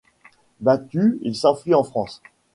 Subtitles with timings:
[0.61, 2.23] Battu, il s'enfuit en France.